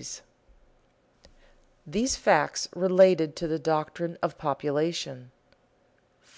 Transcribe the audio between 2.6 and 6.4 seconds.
related to the doctrine of population] 4.